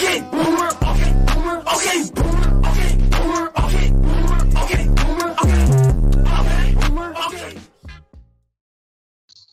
okay, 0.00 0.22
boomer, 0.32 0.72
okay, 0.80 1.12
boomer, 1.28 1.58
okay, 1.60 2.00
boomer, 2.08 2.48
okay, 2.64 2.96
boomer, 3.12 3.46
okay, 3.52 3.88
boomer, 4.00 4.40
okay, 4.56 4.84
boomer, 4.96 5.30
okay, 5.36 6.74
boomer, 6.74 7.10
okay. 7.26 7.60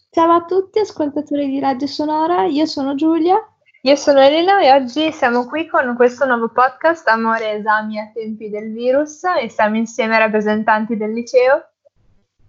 Ciao 0.10 0.32
a 0.32 0.46
tutti, 0.46 0.80
ascoltatori 0.80 1.50
di 1.50 1.60
Radio 1.60 1.86
Sonora, 1.86 2.46
io 2.46 2.66
sono 2.66 2.96
Giulia. 2.96 3.36
Io 3.82 3.96
sono 3.96 4.20
Elena 4.20 4.60
e 4.62 4.72
oggi 4.72 5.12
siamo 5.14 5.46
qui 5.46 5.68
con 5.68 5.96
questo 5.96 6.26
nuovo 6.26 6.50
podcast 6.50 7.08
Amore, 7.08 7.52
esami 7.52 8.00
a 8.00 8.10
tempi 8.14 8.50
del 8.50 8.74
virus 8.74 9.24
e 9.24 9.50
siamo 9.50 9.78
insieme 9.78 10.16
ai 10.16 10.20
rappresentanti 10.22 10.98
del 10.98 11.14
liceo 11.14 11.70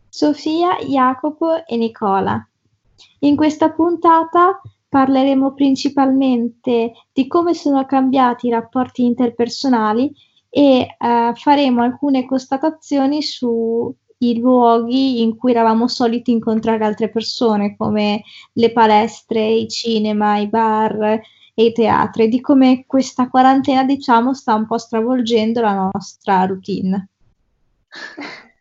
Sofia, 0.09 0.79
Jacopo 0.81 1.65
e 1.67 1.77
Nicola. 1.77 2.45
In 3.21 3.37
questa 3.37 3.71
puntata 3.71 4.61
parleremo 4.89 5.53
principalmente 5.55 6.93
di 7.13 7.27
come 7.27 7.55
sono 7.55 7.85
cambiati 7.85 8.47
i 8.47 8.51
rapporti 8.51 9.05
interpersonali 9.05 10.13
e 10.49 10.97
eh, 10.99 11.33
faremo 11.35 11.83
alcune 11.83 12.25
constatazioni 12.25 13.23
sui 13.23 13.95
luoghi 14.39 15.21
in 15.23 15.37
cui 15.37 15.51
eravamo 15.51 15.89
soliti 15.89 16.31
incontrare 16.31 16.85
altre 16.85 17.11
persone, 17.11 17.77
come 17.77 18.23
le 18.55 18.73
palestre, 18.73 19.47
i 19.47 19.69
cinema, 19.69 20.39
i 20.39 20.49
bar 20.49 21.21
e 21.55 21.65
i 21.65 21.73
teatri, 21.73 22.29
di 22.29 22.41
come 22.41 22.85
questa 22.87 23.29
quarantena, 23.29 23.85
diciamo, 23.85 24.33
sta 24.33 24.55
un 24.55 24.67
po' 24.67 24.79
stravolgendo 24.79 25.61
la 25.61 25.91
nostra 25.93 26.47
routine. 26.47 27.09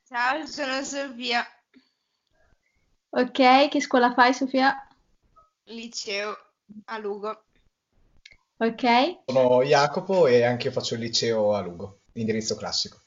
Ciao, 0.08 0.46
sono 0.46 0.82
Sofia. 0.84 1.46
Ok, 3.10 3.70
che 3.70 3.82
scuola 3.82 4.14
fai, 4.14 4.34
Sofia? 4.34 4.87
Liceo 5.68 6.38
a 6.86 6.98
Lugo. 6.98 7.46
Ok. 8.58 9.24
Sono 9.26 9.64
Jacopo 9.64 10.28
e 10.28 10.44
anche 10.44 10.68
io 10.68 10.74
faccio 10.74 10.96
il 10.96 11.02
liceo 11.02 11.54
a 11.54 11.62
Lugo, 11.62 12.02
indirizzo 12.14 12.56
classico. 12.56 13.02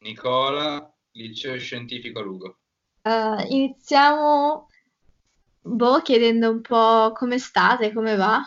Nicola, 0.00 0.92
liceo 1.12 1.58
scientifico 1.58 2.20
a 2.20 2.22
Lugo. 2.22 2.58
Uh, 3.02 3.40
iniziamo 3.48 4.68
boh, 5.60 6.02
chiedendo 6.02 6.50
un 6.50 6.60
po' 6.60 7.12
come 7.12 7.38
state, 7.38 7.92
come 7.92 8.16
va? 8.16 8.40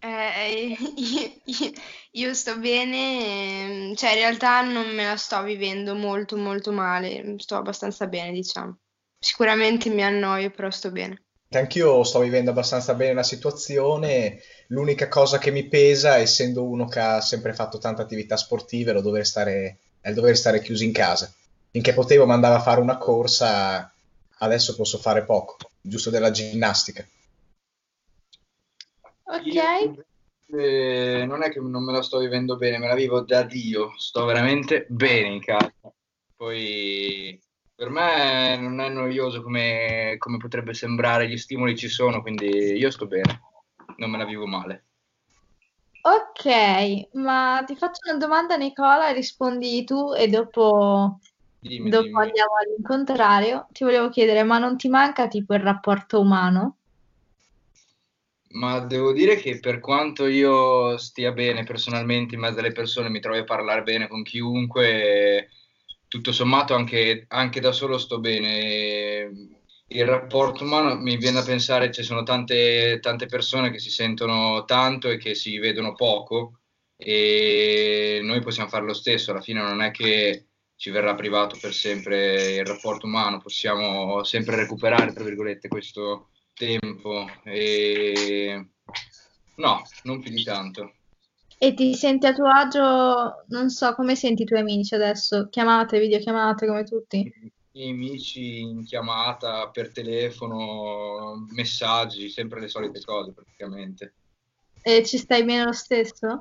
Eh, 0.00 0.76
io, 0.96 1.32
io, 2.10 2.34
sto 2.34 2.58
bene, 2.58 3.94
cioè 3.94 4.10
in 4.10 4.16
realtà 4.16 4.62
non 4.62 4.92
me 4.92 5.04
la 5.04 5.16
sto 5.16 5.40
vivendo 5.42 5.94
molto 5.94 6.36
molto 6.36 6.72
male, 6.72 7.36
sto 7.38 7.56
abbastanza 7.56 8.08
bene, 8.08 8.32
diciamo. 8.32 8.81
Sicuramente 9.22 9.88
mi 9.88 10.02
annoio, 10.02 10.50
però 10.50 10.68
sto 10.70 10.90
bene. 10.90 11.22
Anch'io 11.50 12.02
sto 12.02 12.18
vivendo 12.18 12.50
abbastanza 12.50 12.94
bene 12.94 13.14
la 13.14 13.22
situazione, 13.22 14.40
l'unica 14.68 15.06
cosa 15.06 15.38
che 15.38 15.52
mi 15.52 15.68
pesa, 15.68 16.16
essendo 16.16 16.64
uno 16.64 16.88
che 16.88 16.98
ha 16.98 17.20
sempre 17.20 17.54
fatto 17.54 17.78
tante 17.78 18.02
attività 18.02 18.36
sportive, 18.36 18.90
è, 18.90 19.00
dover 19.00 19.24
stare, 19.24 19.78
è 20.00 20.08
il 20.08 20.16
dover 20.16 20.36
stare 20.36 20.60
chiuso 20.60 20.82
in 20.82 20.90
casa. 20.90 21.32
Finché 21.70 21.94
potevo 21.94 22.26
mandare 22.26 22.56
a 22.56 22.62
fare 22.62 22.80
una 22.80 22.98
corsa, 22.98 23.92
adesso 24.38 24.74
posso 24.74 24.98
fare 24.98 25.22
poco, 25.22 25.56
giusto 25.80 26.10
della 26.10 26.32
ginnastica. 26.32 27.06
Ok. 29.22 29.44
Io, 29.44 30.04
eh, 30.58 31.24
non 31.26 31.44
è 31.44 31.50
che 31.50 31.60
non 31.60 31.84
me 31.84 31.92
la 31.92 32.02
sto 32.02 32.18
vivendo 32.18 32.56
bene, 32.56 32.78
me 32.78 32.88
la 32.88 32.96
vivo 32.96 33.20
da 33.20 33.44
Dio, 33.44 33.92
sto 33.98 34.24
veramente 34.24 34.84
bene 34.88 35.28
in 35.28 35.40
casa. 35.40 35.72
Poi 36.34 37.40
per 37.74 37.90
me 37.90 38.56
non 38.56 38.80
è 38.80 38.88
noioso 38.88 39.42
come, 39.42 40.14
come 40.18 40.36
potrebbe 40.38 40.74
sembrare, 40.74 41.28
gli 41.28 41.36
stimoli 41.36 41.76
ci 41.76 41.88
sono, 41.88 42.22
quindi 42.22 42.46
io 42.46 42.90
sto 42.90 43.06
bene, 43.06 43.40
non 43.96 44.10
me 44.10 44.18
la 44.18 44.24
vivo 44.24 44.46
male. 44.46 44.86
Ok, 46.04 46.44
ma 47.14 47.62
ti 47.66 47.76
faccio 47.76 48.08
una 48.10 48.18
domanda 48.18 48.56
Nicola, 48.56 49.10
rispondi 49.12 49.84
tu 49.84 50.12
e 50.14 50.28
dopo, 50.28 51.20
Dimmi, 51.62 51.90
dopo 51.90 52.18
dimmi. 52.18 52.20
andiamo 52.20 52.50
all'incontrario. 52.56 53.68
Ti 53.72 53.84
volevo 53.84 54.08
chiedere, 54.08 54.42
ma 54.42 54.58
non 54.58 54.76
ti 54.76 54.88
manca 54.88 55.28
tipo 55.28 55.54
il 55.54 55.60
rapporto 55.60 56.20
umano? 56.20 56.78
Ma 58.54 58.80
devo 58.80 59.12
dire 59.12 59.36
che 59.36 59.58
per 59.60 59.80
quanto 59.80 60.26
io 60.26 60.96
stia 60.98 61.32
bene 61.32 61.64
personalmente 61.64 62.34
in 62.34 62.40
mezzo 62.42 62.58
alle 62.60 62.72
persone, 62.72 63.08
mi 63.08 63.18
trovi 63.20 63.38
a 63.38 63.44
parlare 63.44 63.82
bene 63.82 64.08
con 64.08 64.22
chiunque, 64.22 65.48
tutto 66.12 66.30
sommato 66.30 66.74
anche, 66.74 67.24
anche 67.28 67.58
da 67.58 67.72
solo 67.72 67.96
sto 67.96 68.20
bene. 68.20 69.30
Il 69.86 70.04
rapporto 70.04 70.62
umano 70.62 70.94
mi 70.96 71.16
viene 71.16 71.40
da 71.40 71.42
pensare, 71.42 71.90
ci 71.90 72.02
sono 72.02 72.22
tante, 72.22 72.98
tante 73.00 73.24
persone 73.24 73.70
che 73.70 73.78
si 73.78 73.88
sentono 73.88 74.66
tanto 74.66 75.08
e 75.08 75.16
che 75.16 75.34
si 75.34 75.58
vedono 75.58 75.94
poco 75.94 76.60
e 76.96 78.20
noi 78.22 78.42
possiamo 78.42 78.68
fare 78.68 78.84
lo 78.84 78.92
stesso, 78.92 79.30
alla 79.30 79.40
fine 79.40 79.62
non 79.62 79.80
è 79.80 79.90
che 79.90 80.48
ci 80.76 80.90
verrà 80.90 81.14
privato 81.14 81.56
per 81.58 81.72
sempre 81.72 82.56
il 82.56 82.66
rapporto 82.66 83.06
umano, 83.06 83.38
possiamo 83.38 84.22
sempre 84.22 84.56
recuperare, 84.56 85.14
tra 85.14 85.24
virgolette, 85.24 85.68
questo 85.68 86.28
tempo 86.52 87.26
e 87.44 88.66
no, 89.56 89.82
non 90.02 90.20
più 90.20 90.30
di 90.30 90.42
tanto. 90.42 90.92
E 91.64 91.74
ti 91.74 91.94
senti 91.94 92.26
a 92.26 92.32
tuo 92.34 92.48
agio, 92.48 93.44
non 93.50 93.70
so, 93.70 93.94
come 93.94 94.16
senti 94.16 94.42
i 94.42 94.44
tuoi 94.44 94.58
amici 94.58 94.96
adesso? 94.96 95.46
Chiamate, 95.48 96.00
videochiamate 96.00 96.66
come 96.66 96.82
tutti? 96.82 97.32
I 97.74 97.88
amici 97.88 98.58
in 98.62 98.84
chiamata 98.84 99.68
per 99.68 99.92
telefono, 99.92 101.46
messaggi, 101.54 102.30
sempre 102.30 102.58
le 102.58 102.66
solite 102.66 103.00
cose 103.04 103.30
praticamente. 103.30 104.14
E 104.82 105.06
ci 105.06 105.18
stai 105.18 105.44
bene 105.44 105.62
lo 105.62 105.72
stesso? 105.72 106.40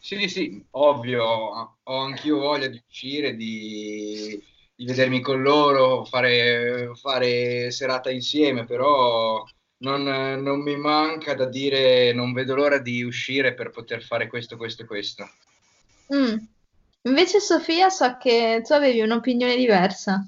Sì, 0.00 0.26
sì, 0.26 0.64
ovvio, 0.70 1.22
ho 1.22 1.98
anch'io 1.98 2.38
voglia 2.38 2.68
di 2.68 2.82
uscire, 2.88 3.36
di, 3.36 4.42
di 4.74 4.84
vedermi 4.86 5.20
con 5.20 5.42
loro, 5.42 6.06
fare, 6.06 6.92
fare 6.94 7.70
serata 7.70 8.10
insieme, 8.10 8.64
però 8.64 9.44
non, 9.82 10.02
non 10.02 10.60
mi 10.60 10.76
manca 10.76 11.34
da 11.34 11.46
dire 11.46 12.12
non 12.12 12.32
vedo 12.32 12.54
l'ora 12.54 12.78
di 12.78 13.02
uscire 13.02 13.54
per 13.54 13.70
poter 13.70 14.02
fare 14.02 14.26
questo, 14.26 14.56
questo 14.56 14.82
e 14.82 14.86
questo. 14.86 15.30
Mm. 16.14 16.36
Invece 17.02 17.40
Sofia 17.40 17.90
so 17.90 18.16
che 18.18 18.62
tu 18.64 18.72
avevi 18.72 19.00
un'opinione 19.00 19.56
diversa. 19.56 20.24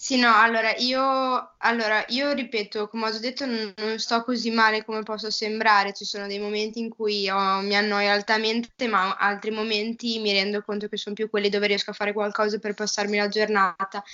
Sì, 0.00 0.16
no, 0.18 0.32
allora 0.34 0.74
io, 0.76 1.54
allora 1.58 2.04
io 2.08 2.32
ripeto, 2.32 2.88
come 2.88 3.06
ho 3.06 3.10
già 3.10 3.18
detto, 3.18 3.46
non, 3.46 3.74
non 3.76 3.98
sto 3.98 4.22
così 4.22 4.50
male 4.50 4.84
come 4.84 5.02
posso 5.02 5.30
sembrare. 5.30 5.92
Ci 5.92 6.04
sono 6.04 6.26
dei 6.26 6.38
momenti 6.38 6.78
in 6.78 6.88
cui 6.88 7.28
oh, 7.28 7.60
mi 7.60 7.74
annoio 7.74 8.10
altamente, 8.10 8.86
ma 8.86 9.16
altri 9.16 9.50
momenti 9.50 10.18
mi 10.20 10.32
rendo 10.32 10.62
conto 10.62 10.88
che 10.88 10.96
sono 10.96 11.14
più 11.14 11.28
quelli 11.28 11.48
dove 11.48 11.66
riesco 11.66 11.90
a 11.90 11.94
fare 11.94 12.12
qualcosa 12.12 12.58
per 12.58 12.74
passarmi 12.74 13.16
la 13.16 13.28
giornata. 13.28 14.04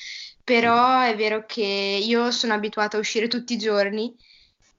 Però 0.43 1.01
è 1.01 1.15
vero 1.17 1.45
che 1.47 1.63
io 2.03 2.31
sono 2.31 2.55
abituata 2.55 2.97
a 2.97 3.01
uscire 3.01 3.29
tutti 3.29 3.53
i 3.53 3.59
giorni 3.59 4.15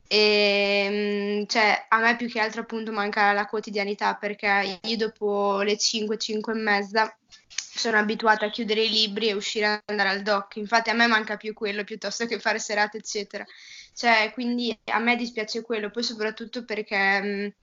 e 0.07 1.41
mm, 1.41 1.45
cioè, 1.47 1.85
a 1.89 1.99
me 1.99 2.15
più 2.15 2.29
che 2.29 2.39
altro 2.39 2.61
appunto 2.61 2.91
manca 2.91 3.31
la 3.33 3.47
quotidianità 3.47 4.15
perché 4.15 4.79
io 4.81 4.97
dopo 4.97 5.61
le 5.61 5.77
5, 5.77 6.17
5 6.17 6.53
e 6.53 6.55
mezza 6.55 7.17
sono 7.47 7.97
abituata 7.97 8.45
a 8.45 8.49
chiudere 8.49 8.83
i 8.83 8.89
libri 8.89 9.29
e 9.29 9.33
uscire 9.33 9.65
ad 9.65 9.81
andare 9.85 10.09
al 10.09 10.21
doc. 10.21 10.55
Infatti 10.57 10.89
a 10.89 10.93
me 10.93 11.07
manca 11.07 11.37
più 11.37 11.53
quello 11.53 11.83
piuttosto 11.83 12.25
che 12.25 12.39
fare 12.39 12.59
serate, 12.59 12.97
eccetera. 12.97 13.45
Cioè, 13.93 14.31
quindi 14.33 14.77
a 14.85 14.99
me 14.99 15.15
dispiace 15.15 15.61
quello, 15.61 15.89
poi 15.89 16.03
soprattutto 16.03 16.63
perché 16.65 17.21
mh, 17.21 17.53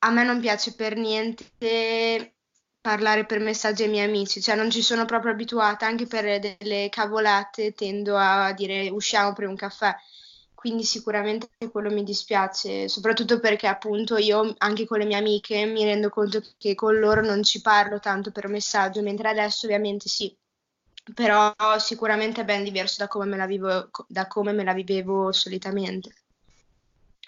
a 0.00 0.10
me 0.10 0.24
non 0.24 0.40
piace 0.40 0.74
per 0.74 0.96
niente 0.96 2.34
parlare 2.80 3.24
per 3.26 3.40
messaggi 3.40 3.82
ai 3.82 3.88
miei 3.88 4.06
amici, 4.06 4.40
cioè 4.40 4.54
non 4.54 4.70
ci 4.70 4.80
sono 4.82 5.04
proprio 5.04 5.32
abituata, 5.32 5.86
anche 5.86 6.06
per 6.06 6.38
delle 6.38 6.88
cavolate 6.88 7.72
tendo 7.72 8.16
a 8.16 8.52
dire 8.52 8.88
usciamo 8.90 9.32
per 9.32 9.48
un 9.48 9.56
caffè 9.56 9.94
quindi 10.66 10.82
sicuramente 10.82 11.48
quello 11.70 11.92
mi 11.92 12.02
dispiace, 12.02 12.88
soprattutto 12.88 13.38
perché 13.38 13.68
appunto 13.68 14.16
io 14.16 14.52
anche 14.58 14.84
con 14.84 14.98
le 14.98 15.04
mie 15.04 15.16
amiche 15.16 15.64
mi 15.64 15.84
rendo 15.84 16.08
conto 16.08 16.42
che 16.58 16.74
con 16.74 16.98
loro 16.98 17.20
non 17.20 17.44
ci 17.44 17.60
parlo 17.60 18.00
tanto 18.00 18.32
per 18.32 18.48
messaggio, 18.48 19.00
mentre 19.00 19.28
adesso 19.28 19.66
ovviamente 19.66 20.08
sì, 20.08 20.36
però 21.14 21.54
sicuramente 21.78 22.40
è 22.40 22.44
ben 22.44 22.64
diverso 22.64 22.96
da 22.98 23.06
come 23.06 23.26
me 23.26 23.36
la, 23.36 23.46
vivo, 23.46 23.90
come 24.26 24.50
me 24.50 24.64
la 24.64 24.72
vivevo 24.72 25.30
solitamente. 25.30 26.12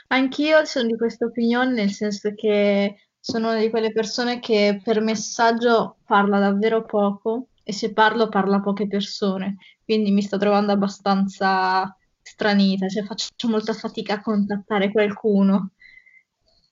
Anch'io 0.08 0.64
sono 0.64 0.88
di 0.88 0.96
questa 0.96 1.26
opinione, 1.26 1.74
nel 1.74 1.92
senso 1.92 2.34
che 2.34 3.10
sono 3.20 3.50
una 3.50 3.60
di 3.60 3.70
quelle 3.70 3.92
persone 3.92 4.40
che 4.40 4.80
per 4.82 5.00
messaggio 5.00 5.98
parla 6.04 6.40
davvero 6.40 6.84
poco 6.84 7.50
e 7.62 7.72
se 7.72 7.92
parlo 7.92 8.28
parla 8.28 8.58
poche 8.58 8.88
persone, 8.88 9.58
quindi 9.84 10.10
mi 10.10 10.22
sto 10.22 10.38
trovando 10.38 10.72
abbastanza 10.72 11.96
stranita, 12.30 12.88
cioè 12.88 13.04
faccio 13.04 13.48
molta 13.48 13.72
fatica 13.72 14.14
a 14.14 14.22
contattare 14.22 14.92
qualcuno. 14.92 15.72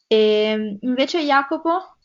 E 0.07 0.79
invece 0.81 1.25
Jacopo? 1.25 1.97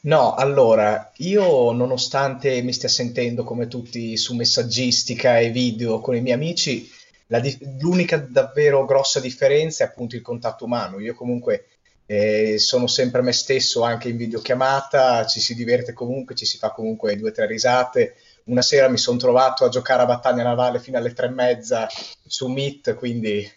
No, 0.00 0.34
allora, 0.34 1.10
io 1.16 1.72
nonostante 1.72 2.62
mi 2.62 2.72
stia 2.72 2.88
sentendo 2.88 3.42
come 3.42 3.66
tutti 3.66 4.16
su 4.16 4.34
messaggistica 4.34 5.38
e 5.38 5.50
video 5.50 6.00
con 6.00 6.14
i 6.14 6.20
miei 6.20 6.36
amici, 6.36 6.88
di- 7.26 7.58
l'unica 7.80 8.16
davvero 8.16 8.84
grossa 8.84 9.20
differenza 9.20 9.84
è 9.84 9.88
appunto 9.88 10.14
il 10.14 10.22
contatto 10.22 10.64
umano. 10.64 11.00
Io 11.00 11.14
comunque 11.14 11.66
eh, 12.06 12.58
sono 12.58 12.86
sempre 12.86 13.20
me 13.22 13.32
stesso 13.32 13.82
anche 13.82 14.08
in 14.08 14.16
videochiamata, 14.16 15.26
ci 15.26 15.40
si 15.40 15.54
diverte 15.54 15.92
comunque, 15.92 16.34
ci 16.34 16.46
si 16.46 16.56
fa 16.56 16.70
comunque 16.70 17.16
due 17.16 17.30
o 17.30 17.32
tre 17.32 17.46
risate, 17.46 18.14
una 18.48 18.62
sera 18.62 18.88
mi 18.88 18.98
sono 18.98 19.18
trovato 19.18 19.64
a 19.64 19.68
giocare 19.68 20.02
a 20.02 20.06
battaglia 20.06 20.42
navale 20.42 20.80
fino 20.80 20.98
alle 20.98 21.12
tre 21.12 21.26
e 21.26 21.30
mezza 21.30 21.86
su 22.26 22.48
Meet, 22.48 22.94
quindi 22.94 23.48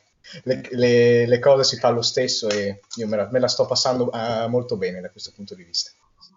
le, 0.44 0.62
le, 0.72 1.26
le 1.28 1.40
cose 1.40 1.64
si 1.64 1.78
fanno 1.78 1.96
lo 1.96 2.02
stesso 2.02 2.50
e 2.50 2.82
io 2.96 3.08
me 3.08 3.18
la, 3.18 3.30
me 3.30 3.40
la 3.40 3.48
sto 3.48 3.66
passando 3.66 4.10
uh, 4.12 4.48
molto 4.48 4.78
bene 4.78 5.02
da 5.02 5.10
questo 5.10 5.32
punto 5.36 5.56
di 5.56 5.64
vista. 5.64 5.92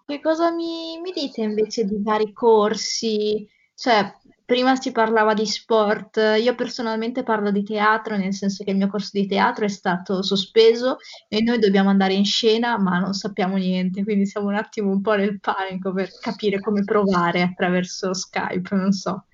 Che 0.06 0.20
cosa 0.20 0.50
mi, 0.50 1.00
mi 1.00 1.12
dite 1.12 1.42
invece 1.42 1.84
di 1.84 1.96
vari 2.02 2.32
corsi? 2.32 3.48
Cioè, 3.74 4.14
prima 4.44 4.76
si 4.76 4.92
parlava 4.92 5.32
di 5.34 5.46
sport, 5.46 6.16
io 6.40 6.54
personalmente 6.54 7.22
parlo 7.22 7.50
di 7.50 7.62
teatro, 7.62 8.16
nel 8.16 8.34
senso 8.34 8.62
che 8.64 8.70
il 8.70 8.76
mio 8.76 8.88
corso 8.88 9.10
di 9.12 9.26
teatro 9.26 9.64
è 9.64 9.68
stato 9.68 10.22
sospeso 10.22 10.98
e 11.28 11.42
noi 11.42 11.58
dobbiamo 11.58 11.90
andare 11.90 12.14
in 12.14 12.24
scena, 12.24 12.78
ma 12.78 12.98
non 12.98 13.14
sappiamo 13.14 13.56
niente, 13.56 14.04
quindi 14.04 14.26
siamo 14.26 14.48
un 14.48 14.54
attimo 14.54 14.90
un 14.90 15.00
po' 15.00 15.14
nel 15.14 15.40
panico 15.40 15.92
per 15.92 16.10
capire 16.20 16.60
come 16.60 16.84
provare 16.84 17.42
attraverso 17.42 18.12
Skype, 18.12 18.74
non 18.74 18.92
so. 18.92 19.24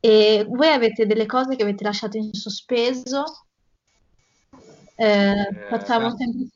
E 0.00 0.44
voi 0.48 0.68
avete 0.68 1.06
delle 1.06 1.26
cose 1.26 1.56
che 1.56 1.62
avete 1.62 1.84
lasciato 1.84 2.16
in 2.16 2.32
sospeso? 2.32 3.24
Eh, 4.96 5.66
facciamo 5.68 6.08
eh, 6.08 6.16
sempre 6.16 6.48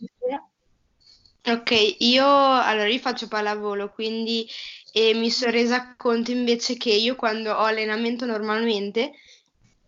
Ok, 1.48 1.70
io 2.00 2.24
allora 2.26 2.88
io 2.88 2.98
faccio 2.98 3.28
pallavolo, 3.28 3.90
quindi 3.92 4.46
e 4.92 5.14
mi 5.14 5.30
sono 5.30 5.52
resa 5.52 5.94
conto 5.96 6.30
invece 6.32 6.76
che 6.76 6.90
io 6.92 7.14
quando 7.14 7.52
ho 7.52 7.62
allenamento 7.64 8.24
normalmente, 8.26 9.12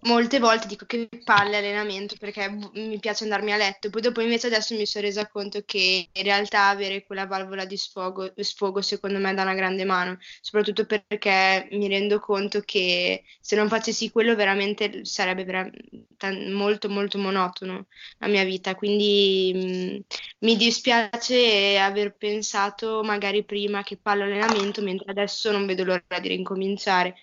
molte 0.00 0.39
volte 0.39 0.67
dico 0.69 0.87
che 0.87 1.09
palle 1.25 1.56
allenamento 1.59 2.17
perché 2.19 2.49
mi 2.75 2.99
piace 3.00 3.25
andarmi 3.25 3.53
a 3.53 3.56
letto, 3.56 3.91
poi 3.91 4.00
dopo 4.00 4.21
invece 4.21 4.47
adesso 4.47 4.75
mi 4.77 4.87
sono 4.87 5.05
resa 5.05 5.27
conto 5.29 5.62
che 5.65 6.09
in 6.12 6.23
realtà 6.23 6.69
avere 6.69 7.05
quella 7.05 7.27
valvola 7.27 7.65
di 7.65 7.77
sfogo, 7.77 8.33
sfogo 8.37 8.81
secondo 8.81 9.19
me 9.19 9.35
dà 9.35 9.43
una 9.43 9.55
grande 9.55 9.85
mano, 9.85 10.17
soprattutto 10.41 10.87
perché 10.87 11.69
mi 11.73 11.89
rendo 11.89 12.21
conto 12.21 12.61
che 12.61 13.25
se 13.41 13.56
non 13.56 13.69
facessi 13.69 14.11
quello 14.11 14.35
veramente 14.37 15.05
sarebbe 15.05 15.45
vera- 15.45 15.69
molto 16.50 16.89
molto 16.89 17.19
monotono 17.19 17.87
la 18.19 18.29
mia 18.29 18.45
vita, 18.45 18.75
quindi 18.75 20.05
mh, 20.06 20.47
mi 20.47 20.56
dispiace 20.56 21.79
aver 21.79 22.17
pensato 22.17 23.03
magari 23.03 23.45
prima 23.45 23.83
che 23.83 23.97
pallo 23.99 24.25
allenamento 24.25 24.83
mentre 24.83 25.11
adesso 25.11 25.50
non 25.53 25.67
vedo 25.67 25.85
l'ora 25.85 26.03
di 26.21 26.29
rincominciare 26.29 27.15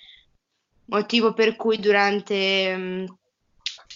motivo 0.85 1.33
per 1.33 1.55
cui 1.55 1.79
durante 1.79 2.75
mm, 2.75 3.05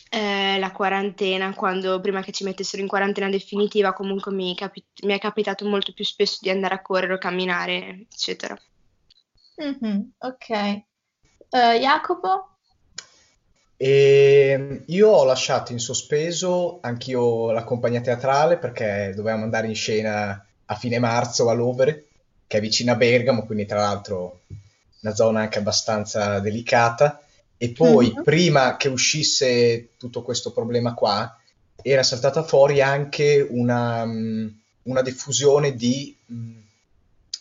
eh, 0.10 0.58
la 0.58 0.72
quarantena, 0.72 1.54
quando 1.54 2.00
prima 2.00 2.22
che 2.22 2.32
ci 2.32 2.44
mettessero 2.44 2.82
in 2.82 2.88
quarantena 2.88 3.30
definitiva, 3.30 3.94
comunque 3.94 4.32
mi, 4.32 4.56
capi- 4.56 4.86
mi, 5.04 5.14
è 5.14 5.20
capitato 5.20 5.68
molto 5.68 5.94
più 5.94 6.04
spesso 6.04 6.40
di 6.42 6.50
andare 6.50 6.76
a 6.76 6.82
correre 6.82 7.14
o 7.14 7.18
camminare, 7.18 8.06
eccetera. 8.12 8.58
Mm-hmm, 9.62 10.02
ok. 10.18 10.84
Uh, 11.50 11.78
Jacopo? 11.80 12.50
E 13.82 14.50
ehm, 14.52 14.84
io 14.88 15.10
ho 15.10 15.24
lasciato 15.24 15.72
in 15.72 15.80
sospeso 15.80 16.80
anch'io 16.82 17.52
la 17.52 17.64
compagnia 17.64 18.02
teatrale 18.02 18.58
perché 18.58 19.14
dovevamo 19.16 19.44
andare 19.44 19.68
in 19.68 19.76
scena 19.76 20.46
a 20.66 20.76
fine 20.76 21.00
marzo 21.00 21.50
a 21.50 21.54
Lovere, 21.54 22.08
che 22.46 22.58
è 22.58 22.62
vicino 22.62 22.92
a 22.92 22.96
Bergamo, 22.96 23.46
quindi 23.46 23.66
tra 23.66 23.80
l'altro 23.80 24.42
una 25.02 25.14
zona 25.14 25.42
anche 25.42 25.60
abbastanza 25.60 26.40
delicata. 26.40 27.22
E 27.58 27.72
poi, 27.72 28.12
mm-hmm. 28.12 28.24
prima 28.24 28.78
che 28.78 28.88
uscisse 28.88 29.90
tutto 29.98 30.22
questo 30.22 30.52
problema 30.52 30.94
qua, 30.94 31.38
era 31.82 32.04
saltata 32.04 32.44
fuori 32.44 32.82
anche 32.82 33.46
una, 33.50 34.06
mm, 34.06 34.48
una 34.84 35.02
diffusione 35.02 35.76
di, 35.76 36.16
mm, 36.32 36.60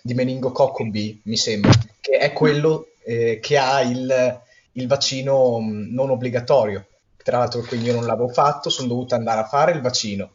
di 0.02 0.14
meningococco 0.14 0.84
B, 0.86 1.18
mi 1.22 1.36
sembra, 1.36 1.70
che 2.00 2.18
è 2.18 2.32
quello 2.32 2.88
eh, 3.04 3.38
che 3.40 3.58
ha 3.58 3.80
il, 3.82 4.40
il 4.72 4.86
vaccino 4.86 5.60
mm, 5.60 5.94
non 5.94 6.10
obbligatorio. 6.10 6.84
Tra 7.22 7.38
l'altro, 7.38 7.60
quindi 7.62 7.86
io 7.86 7.94
non 7.94 8.06
l'avevo 8.06 8.28
fatto, 8.28 8.70
sono 8.70 8.88
dovuto 8.88 9.14
andare 9.14 9.40
a 9.40 9.46
fare 9.46 9.72
il 9.72 9.80
vaccino 9.80 10.30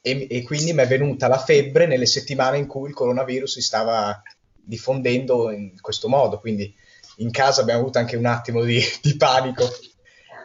e, 0.00 0.26
e 0.30 0.42
quindi 0.42 0.72
mi 0.72 0.82
è 0.82 0.86
venuta 0.86 1.28
la 1.28 1.38
febbre 1.38 1.86
nelle 1.86 2.06
settimane 2.06 2.58
in 2.58 2.66
cui 2.66 2.88
il 2.88 2.94
coronavirus 2.94 3.52
si 3.52 3.60
stava 3.60 4.22
diffondendo 4.68 5.50
in 5.50 5.80
questo 5.80 6.08
modo, 6.08 6.38
quindi 6.38 6.72
in 7.16 7.30
casa 7.30 7.62
abbiamo 7.62 7.80
avuto 7.80 7.98
anche 7.98 8.16
un 8.16 8.26
attimo 8.26 8.62
di, 8.62 8.80
di 9.00 9.16
panico. 9.16 9.66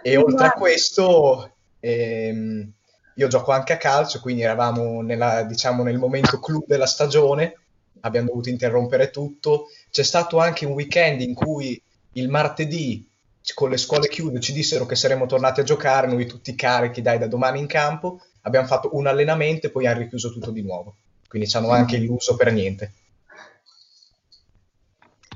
E 0.02 0.18
oltre 0.18 0.48
a 0.48 0.52
questo, 0.52 1.56
ehm, 1.80 2.72
io 3.16 3.28
gioco 3.28 3.52
anche 3.52 3.74
a 3.74 3.78
calcio, 3.78 4.20
quindi 4.20 4.42
eravamo 4.42 5.02
nella, 5.02 5.44
diciamo, 5.44 5.84
nel 5.84 5.98
momento 5.98 6.40
clou 6.40 6.64
della 6.66 6.86
stagione, 6.86 7.58
abbiamo 8.02 8.28
dovuto 8.28 8.50
interrompere 8.50 9.10
tutto. 9.10 9.68
C'è 9.90 10.04
stato 10.04 10.40
anche 10.40 10.66
un 10.66 10.74
weekend 10.74 11.22
in 11.22 11.34
cui 11.34 11.82
il 12.14 12.30
martedì, 12.30 13.08
con 13.54 13.70
le 13.70 13.78
scuole 13.78 14.08
chiuse, 14.08 14.40
ci 14.40 14.54
dissero 14.54 14.86
che 14.86 14.96
saremmo 14.96 15.26
tornati 15.26 15.60
a 15.60 15.64
giocare, 15.64 16.08
noi 16.08 16.26
tutti 16.26 16.56
carichi, 16.56 17.02
dai, 17.02 17.18
da 17.18 17.28
domani 17.28 17.60
in 17.60 17.68
campo. 17.68 18.22
Abbiamo 18.42 18.68
fatto 18.68 18.90
un 18.94 19.08
allenamento 19.08 19.68
e 19.68 19.70
poi 19.70 19.86
hanno 19.86 20.00
richiuso 20.00 20.32
tutto 20.32 20.52
di 20.52 20.62
nuovo. 20.62 20.96
Quindi 21.28 21.48
ci 21.48 21.58
hanno 21.58 21.70
anche 21.70 21.96
illuso 21.96 22.36
per 22.36 22.52
niente. 22.52 22.92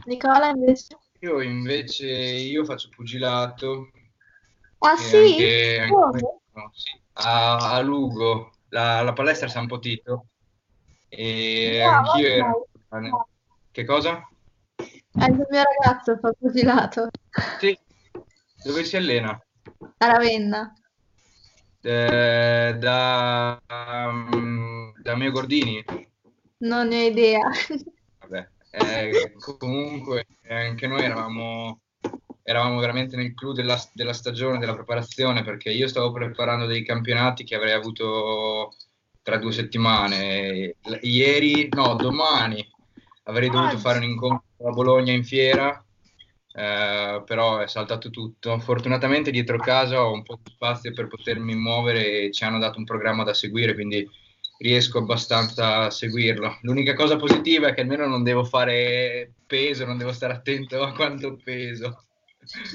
Nicola 0.08 0.48
invece? 0.48 0.98
Io 1.20 1.42
invece 1.42 2.08
io 2.08 2.64
faccio 2.64 2.90
pugilato. 2.96 3.92
Ah 4.80 4.96
sì? 4.96 5.18
Anche, 5.18 5.80
anche, 5.80 6.40
no, 6.54 6.72
sì. 6.74 7.00
A, 7.14 7.74
a, 7.74 7.80
Lugo, 7.82 8.54
la, 8.70 9.02
la, 9.02 9.12
palestra 9.12 9.50
San 9.50 9.68
Potito. 9.68 10.28
E 11.10 11.82
no, 11.84 11.90
anch'io 11.90 12.28
ero... 12.28 12.68
No. 12.90 13.28
Che 13.70 13.84
cosa? 13.84 14.26
Anche 15.20 15.42
il 15.42 15.48
mio 15.50 15.64
ragazzo 15.64 16.18
fa 16.18 16.32
pugilato. 16.32 17.10
Sì. 17.60 17.78
Dove 18.64 18.84
si 18.86 18.96
allena? 18.96 19.38
A 19.98 20.06
Ravenna. 20.06 20.74
Eh, 21.82 22.76
da, 22.80 23.62
um, 23.68 24.94
da 25.02 25.16
Mio 25.16 25.32
Gordini? 25.32 25.84
Non 26.60 26.88
ne 26.88 27.04
ho 27.04 27.08
idea. 27.08 27.52
Eh, 28.80 29.34
comunque 29.58 30.28
anche 30.48 30.88
noi 30.88 31.04
eravamo, 31.04 31.82
eravamo 32.44 32.80
veramente 32.80 33.16
nel 33.16 33.34
clou 33.34 33.54
della, 33.54 33.82
della, 33.94 34.14
stagione, 34.14 34.60
della 34.60 34.76
preparazione, 34.76 35.44
perché 35.44 35.72
io 35.72 35.88
stavo 35.88 36.12
preparando 36.12 36.66
dei 36.66 36.84
campionati 36.84 37.44
che 37.44 37.56
avrei 37.56 37.74
avuto 37.74 38.74
tra 39.24 39.38
due 39.38 39.52
settimane. 39.52 40.76
Ieri, 41.02 41.68
no, 41.72 41.96
domani 41.96 42.66
avrei 43.24 43.50
dovuto 43.50 43.78
fare 43.78 43.98
un 43.98 44.06
incontro 44.06 44.68
a 44.68 44.72
Bologna 44.72 45.12
in 45.12 45.24
fiera, 45.24 45.84
eh, 46.54 47.24
però 47.26 47.60
è 47.60 47.68
saltato 47.68 48.10
tutto. 48.10 48.58
Fortunatamente 48.60 49.32
dietro 49.32 49.58
casa 49.58 50.04
ho 50.04 50.14
un 50.14 50.24
po' 50.24 50.40
di 50.42 50.52
spazio 50.52 50.94
per 50.94 51.08
potermi 51.08 51.56
muovere 51.56 52.22
e 52.22 52.32
ci 52.32 52.44
hanno 52.44 52.60
dato 52.60 52.80
un 52.80 52.86
programma 52.86 53.24
da 53.24 53.34
seguire, 53.34 53.74
quindi 53.74 54.10
riesco 54.58 55.00
abbastanza 55.00 55.86
a 55.86 55.90
seguirlo. 55.90 56.60
L'unica 56.62 56.94
cosa 56.94 57.16
positiva 57.16 57.68
è 57.68 57.74
che 57.74 57.82
almeno 57.82 58.08
non 58.08 58.24
devo 58.24 58.44
fare 58.44 59.34
peso, 59.46 59.86
non 59.86 59.98
devo 59.98 60.12
stare 60.12 60.34
attento 60.34 60.82
a 60.84 60.94
quanto 60.94 61.38
peso. 61.44 62.06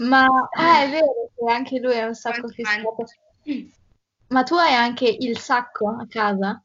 Ma 0.01 0.25
ah, 0.25 0.85
è 0.85 0.91
vero 0.91 1.31
che 1.35 1.53
anche 1.53 1.79
lui 1.81 1.95
è 1.95 2.05
un 2.05 2.15
sacco 2.15 2.49
fissato. 2.49 3.05
Ma 4.29 4.43
tu 4.43 4.55
hai 4.55 4.75
anche 4.75 5.17
il 5.19 5.39
sacco 5.39 5.89
a 5.89 6.07
casa? 6.09 6.63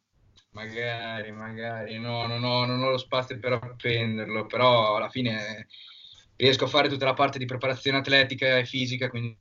Magari, 0.52 1.32
magari, 1.32 2.00
no, 2.00 2.26
non 2.26 2.44
ho, 2.44 2.66
non 2.66 2.82
ho 2.82 2.90
lo 2.90 2.98
spazio 2.98 3.38
per 3.40 3.54
appenderlo, 3.54 4.46
però 4.46 4.96
alla 4.96 5.10
fine 5.10 5.68
riesco 6.36 6.66
a 6.66 6.68
fare 6.68 6.90
tutta 6.90 7.06
la 7.06 7.14
parte 7.14 7.38
di 7.38 7.46
preparazione 7.46 7.98
atletica 7.98 8.58
e 8.58 8.66
fisica, 8.66 9.10
quindi 9.10 9.38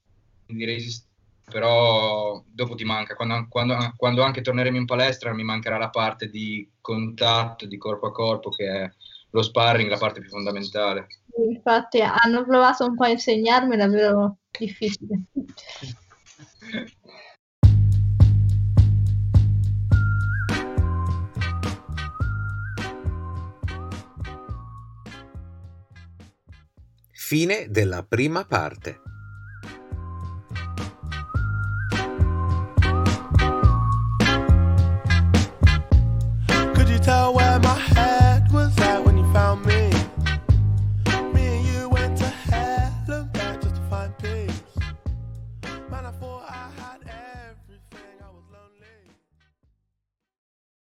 di 0.46 0.64
resistenza 0.64 1.14
però 1.50 2.42
dopo 2.46 2.74
ti 2.74 2.84
manca, 2.84 3.14
quando, 3.14 3.46
quando, 3.48 3.92
quando, 3.96 4.22
anche 4.22 4.40
torneremo 4.40 4.76
in 4.76 4.84
palestra 4.84 5.32
mi 5.32 5.44
mancherà 5.44 5.78
la 5.78 5.90
parte 5.90 6.28
di 6.28 6.68
contatto, 6.80 7.66
di 7.66 7.78
corpo 7.78 8.06
a 8.06 8.12
corpo, 8.12 8.50
che 8.50 8.66
è 8.66 8.90
lo 9.30 9.42
sparring, 9.42 9.88
la 9.88 9.98
parte 9.98 10.20
più 10.20 10.28
fondamentale. 10.28 11.06
Infatti 11.48 12.00
hanno 12.00 12.44
provato 12.44 12.84
un 12.84 12.96
po' 12.96 13.04
a 13.04 13.10
insegnarmi, 13.10 13.74
è 13.74 13.78
davvero 13.78 14.38
difficile. 14.58 15.22
Fine 27.12 27.66
della 27.70 28.04
prima 28.04 28.44
parte. 28.44 29.00